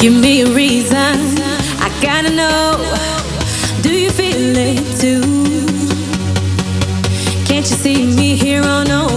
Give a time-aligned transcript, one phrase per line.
[0.00, 2.72] Give me a reason, I gotta know.
[3.82, 5.20] Do you feel it too?
[7.44, 9.09] Can't you see me here on overload?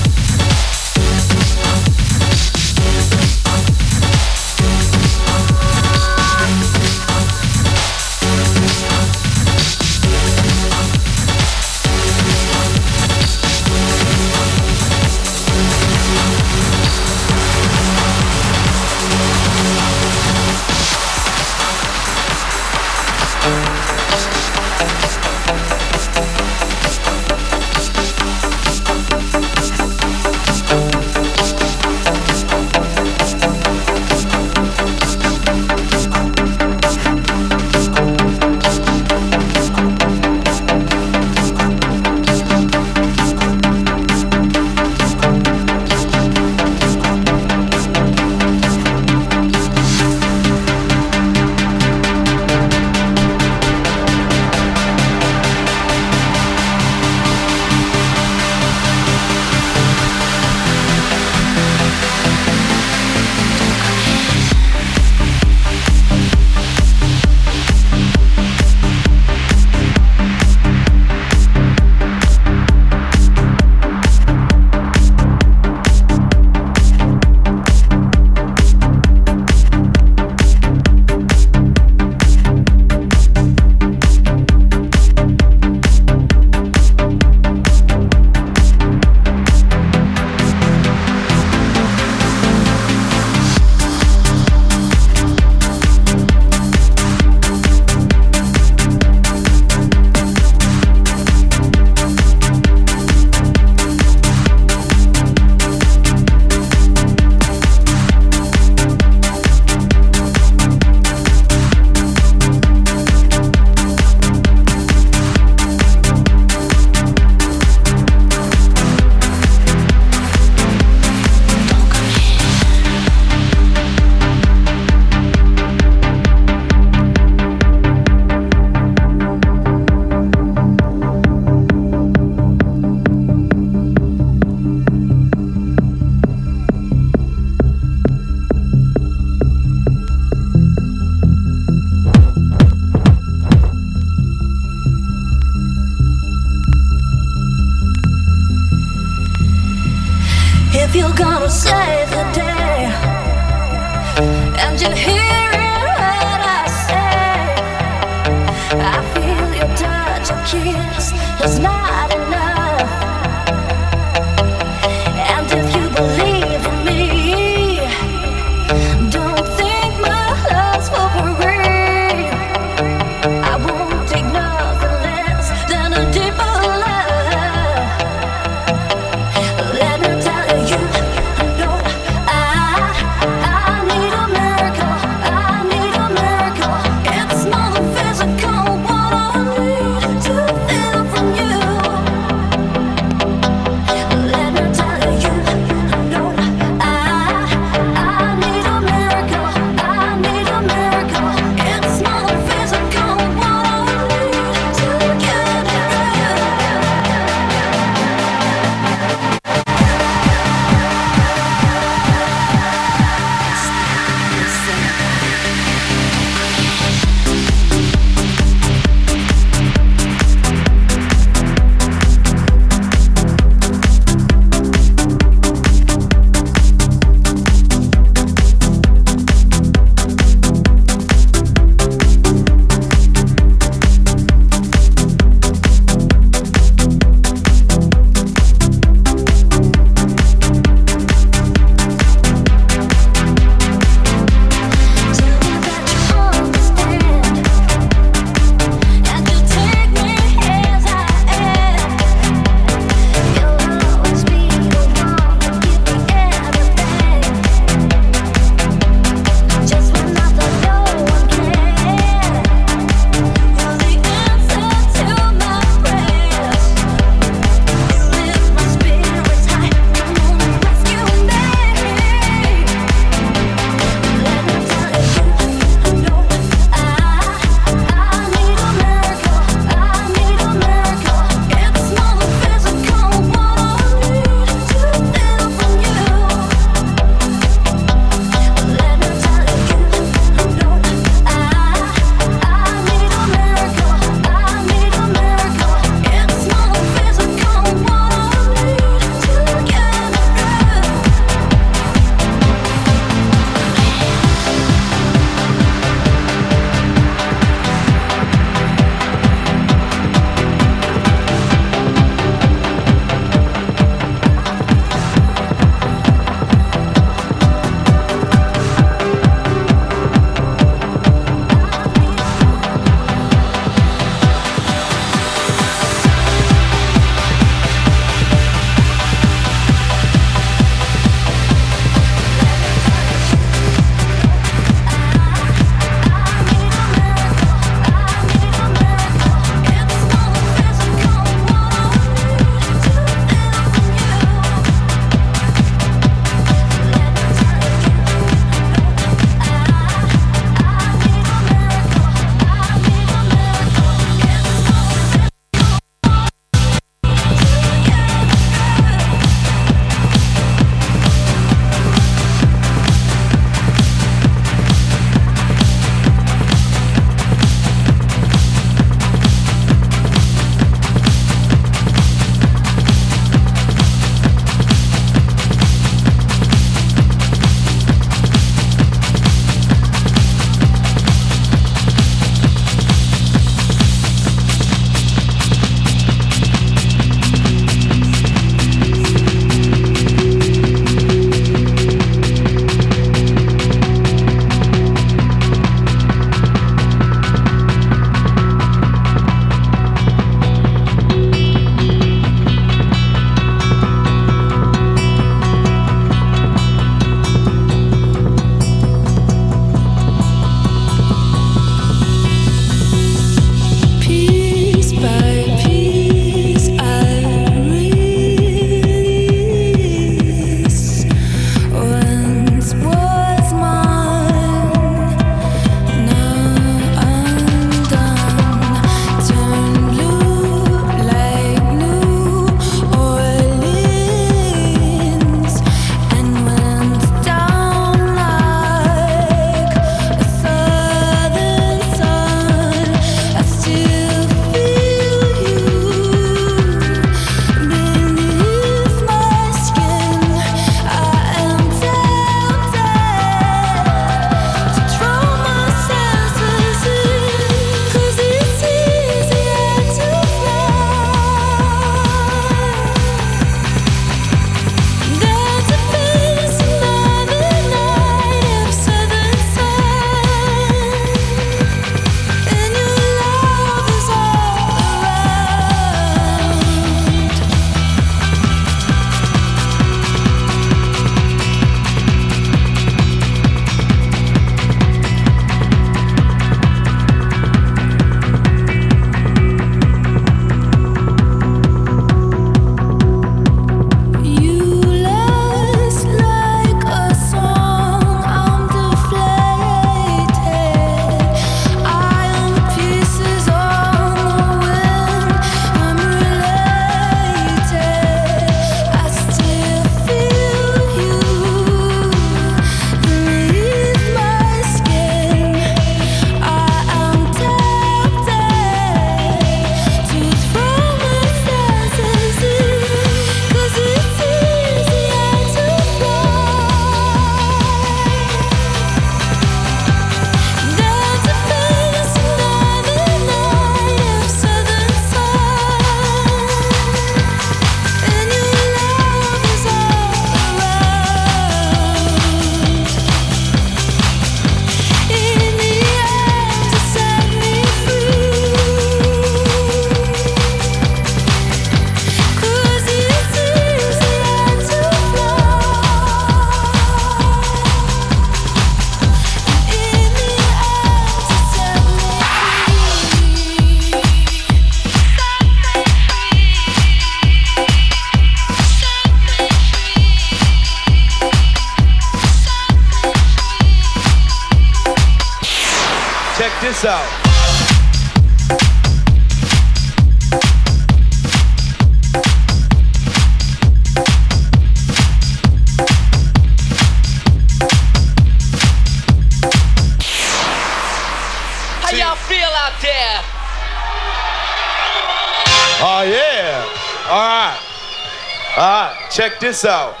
[599.11, 600.00] Check this out.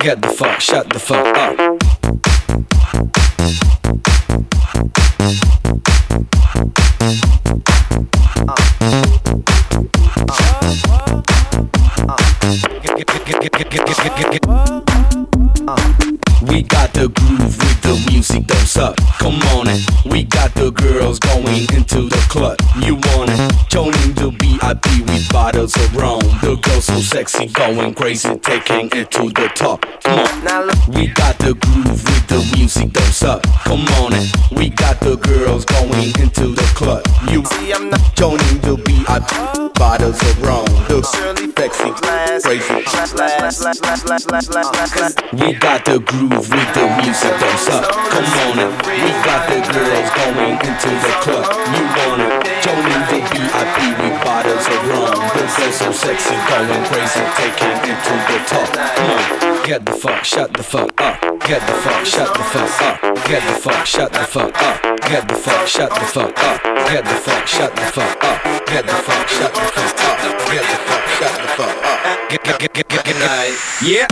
[0.00, 1.80] Get the fuck, shut the fuck up.
[16.42, 18.96] We got the groove with the music, don't suck.
[19.18, 19.84] Come on it.
[20.06, 22.56] We got the girls going into the club.
[22.80, 23.68] You want it?
[23.68, 26.20] Joining the VIP with bottles of rum.
[26.40, 29.84] The girls so sexy, going crazy, taking it to the top.
[30.02, 30.44] Come on.
[30.44, 30.86] Now look.
[30.88, 33.42] We got the groove with the music, don't suck.
[33.64, 34.32] Come on it.
[34.50, 37.04] We got the girls going into the club.
[37.30, 40.64] You see, I'm not joining the VIP bottles of rum.
[40.88, 41.02] The
[41.60, 42.48] sexy, crazy.
[45.36, 47.84] We got the groove with the music, don't suck.
[47.84, 48.72] Come on it.
[48.88, 51.44] We got the girls going into the club.
[51.76, 52.64] You want it?
[52.64, 54.49] Joining the VIP with bottles
[55.56, 58.70] girls so sexy, going crazy, taking it to the top.
[58.98, 61.20] On, get the fuck, shut the fuck up.
[61.46, 63.26] Get the fuck, shut the fuck up.
[63.26, 65.00] Get the fuck, shut the fuck up.
[65.08, 66.62] Get the fuck, shut the fuck up.
[66.88, 68.44] Get the fuck, shut the fuck up.
[68.66, 70.40] Get the fuck, shut the fuck up.
[70.50, 72.30] Get the fuck, shut the fuck up.
[72.30, 73.16] Get, get, get, get, get, get,
[73.82, 74.06] yeah.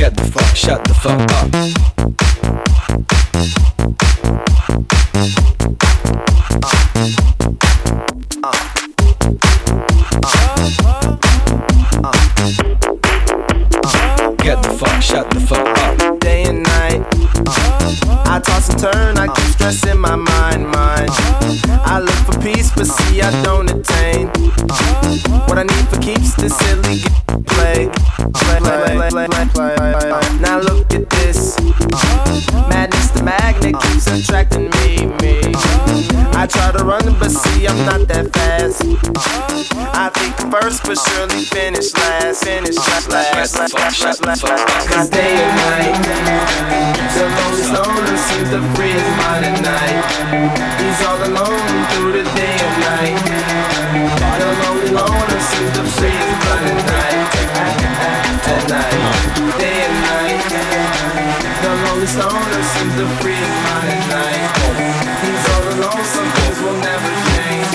[0.00, 1.50] Get the fuck, shut the fuck up.
[14.38, 16.20] Get the fuck, shut the fuck up.
[16.20, 17.04] Day and night.
[18.26, 21.10] I toss and turn, I keep stressing my mind, mind.
[21.84, 24.30] I look for peace, but see I don't attain.
[25.50, 27.00] What I need for keeps this silly
[27.44, 27.90] play.
[27.90, 30.38] Play, play, play, play, play.
[30.38, 31.58] Now look at this.
[32.70, 34.89] Madness, the magnet keeps attracting me.
[36.50, 38.82] Try to run, but see I'm not that fast.
[39.94, 42.42] I think first, but surely finish last.
[42.44, 44.88] Finish last, last, last, last, last, last.
[44.88, 45.94] Cause day and night,
[47.14, 50.02] the lonely stoner seems to free his mind at night.
[50.82, 53.18] He's all alone through the day and night.
[54.42, 57.30] The lonely loner seems to free his mind at night.
[58.50, 59.02] At night,
[59.54, 60.42] day and night.
[61.62, 64.39] The lonely seems to free his mind at night.
[66.62, 67.72] Will never change.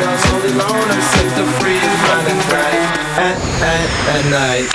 [0.00, 2.80] The lonely loner seems to free his mind at.
[3.18, 3.38] At,
[3.72, 3.88] at,
[4.30, 4.68] night.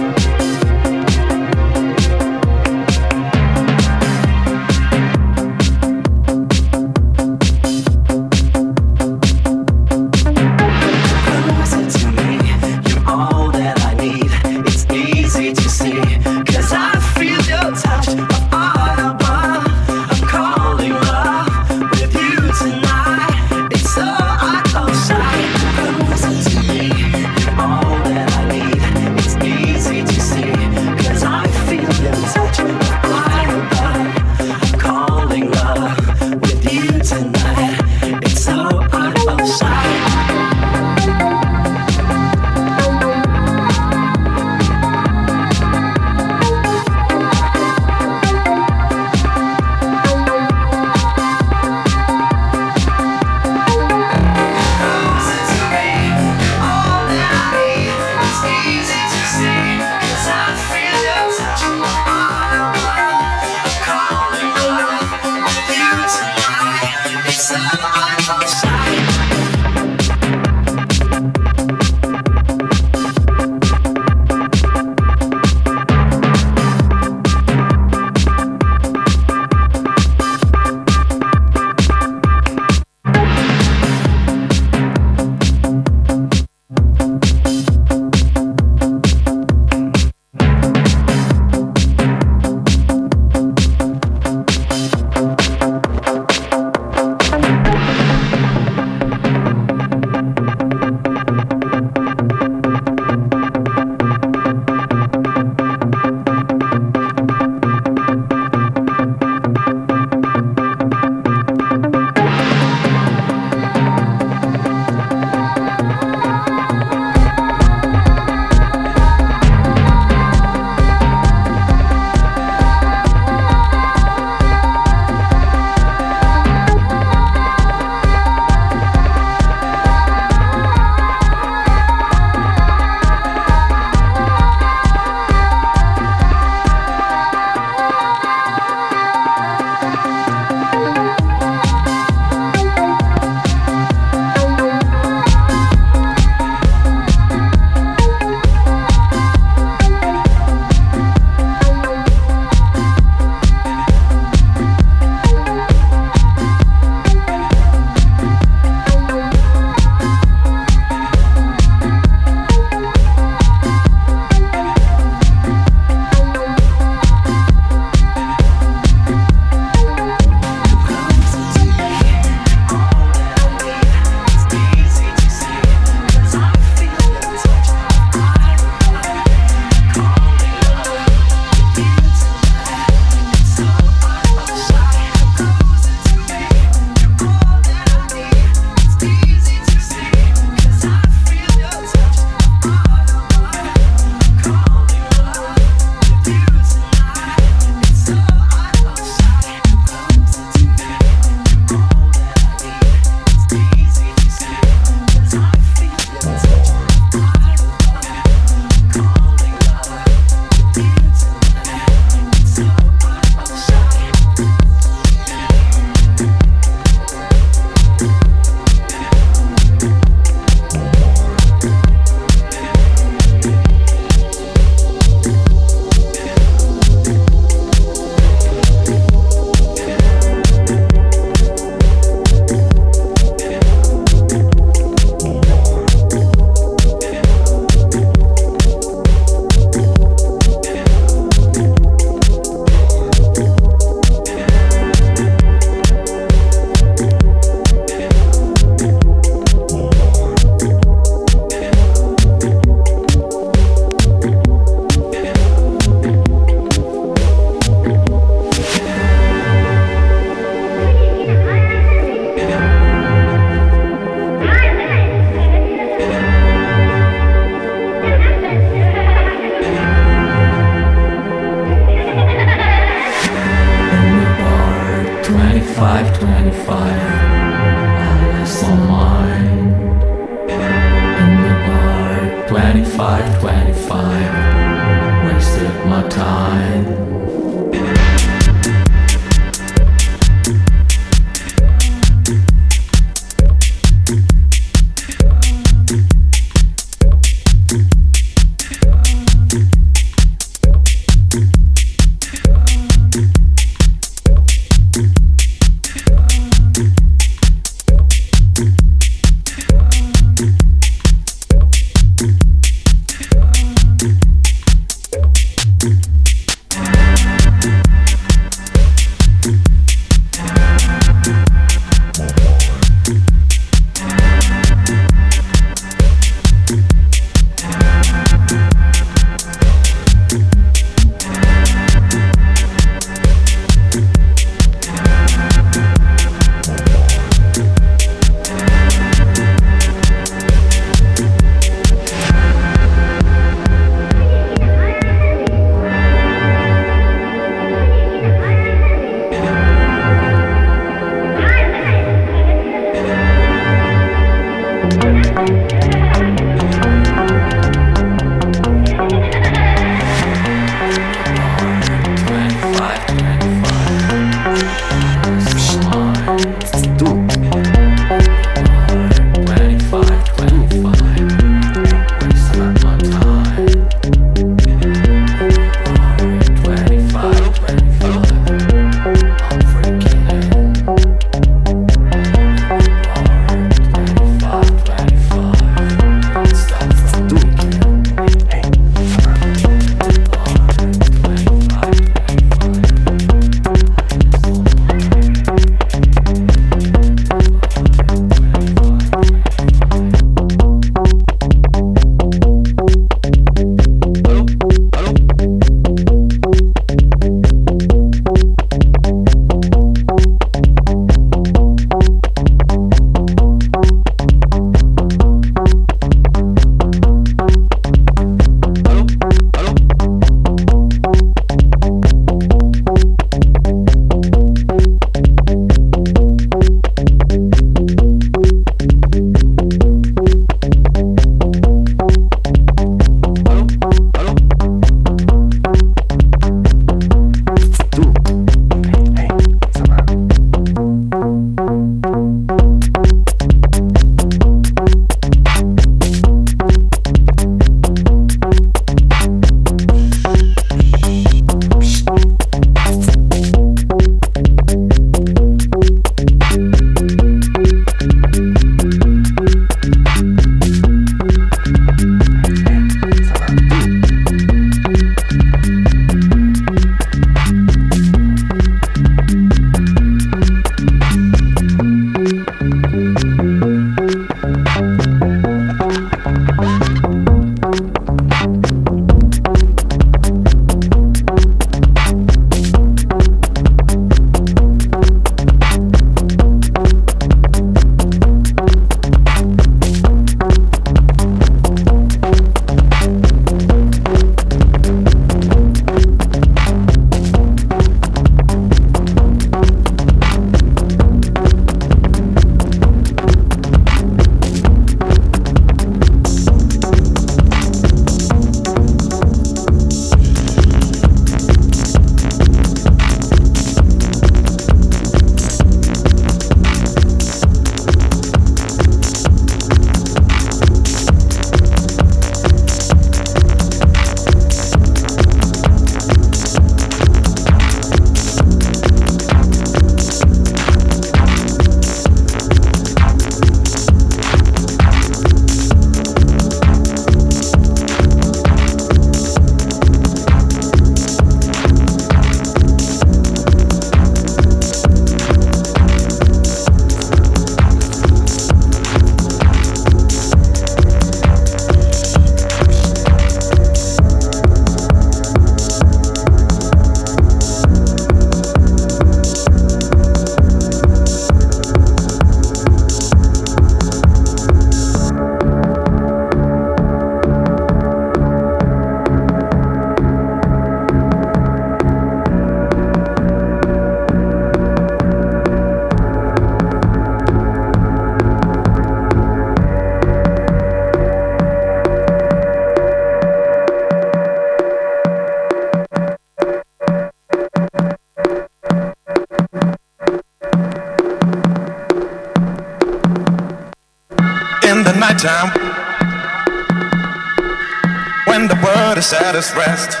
[599.41, 600.00] Its rest,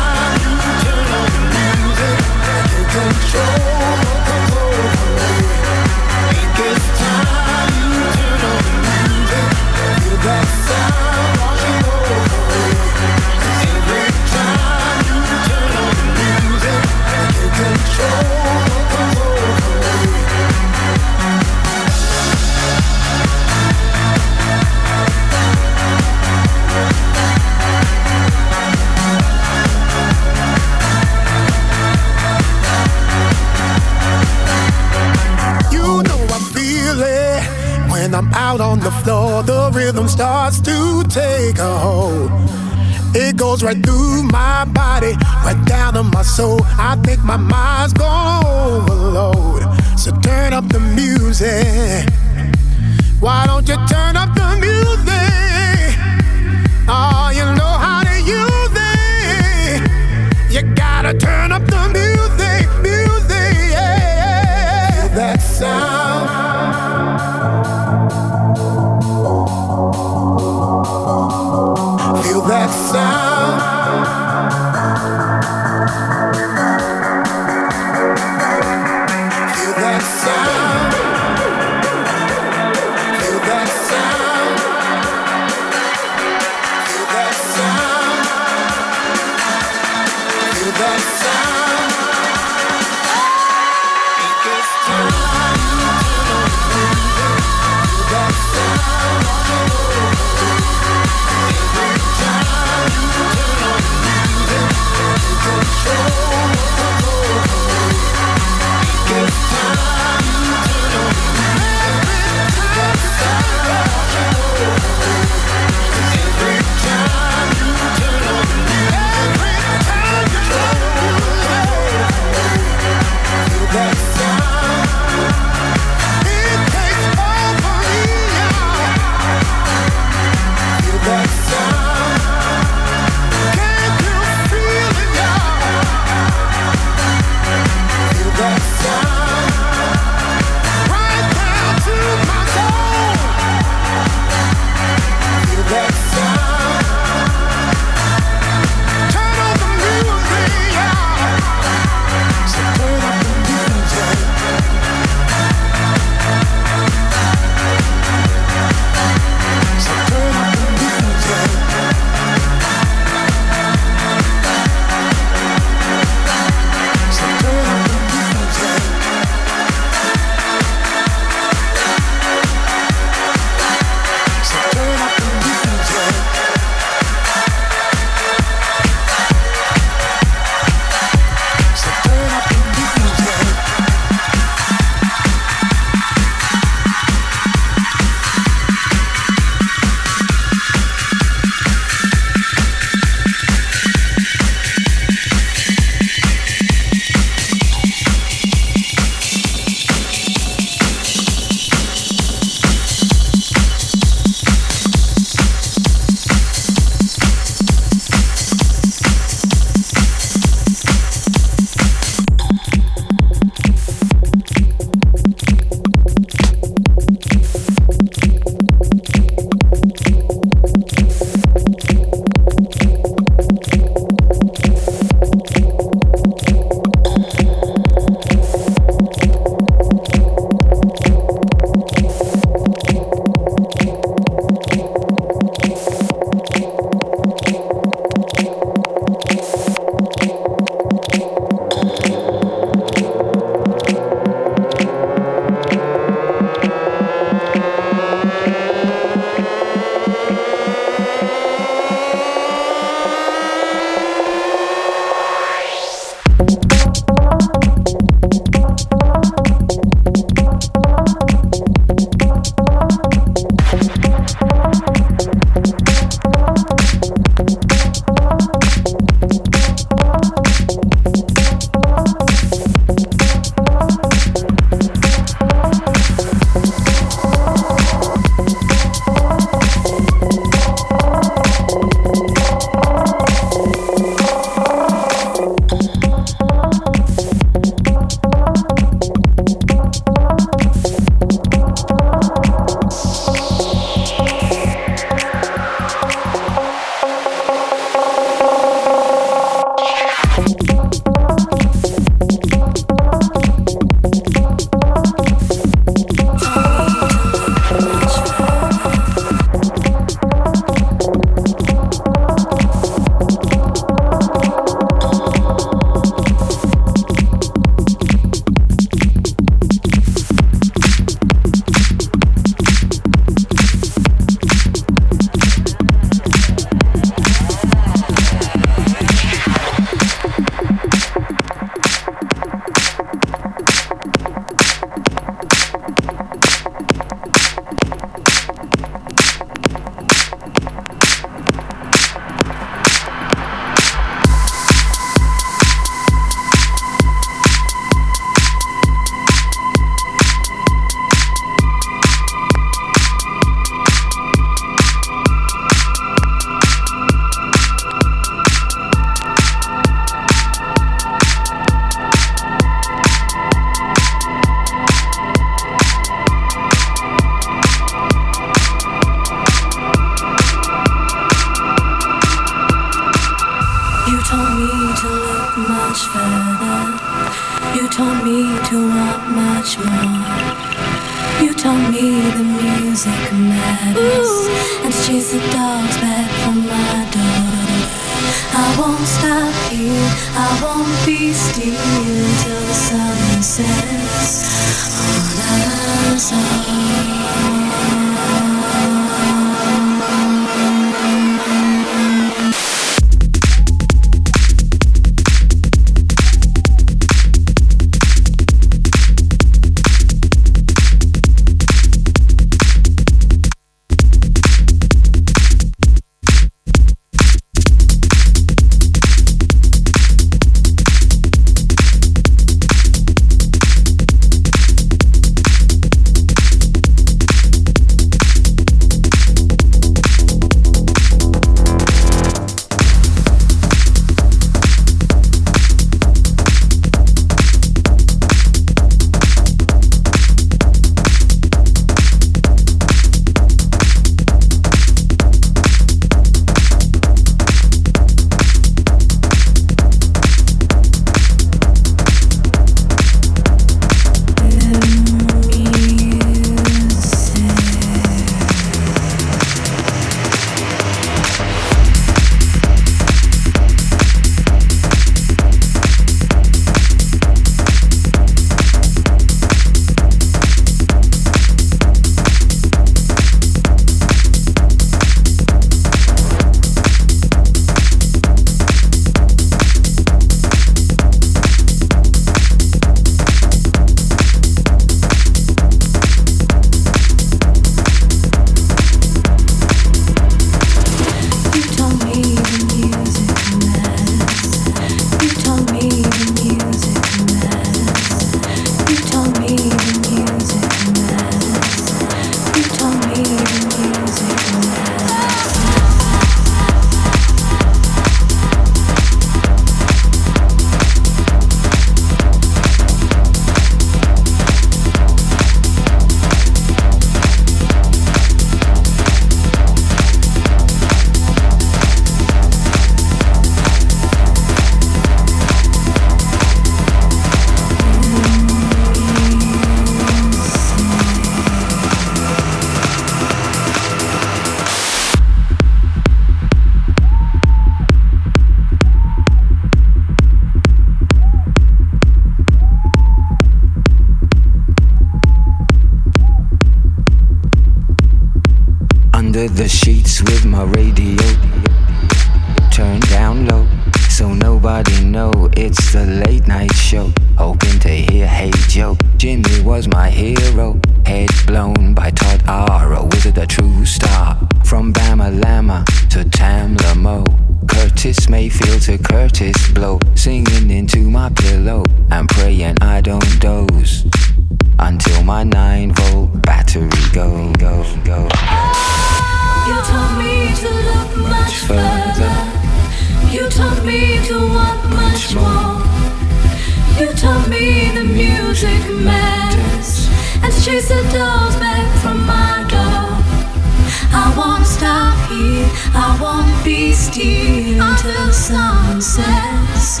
[596.98, 600.00] tasty until sunsets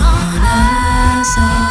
[0.00, 1.63] on us all.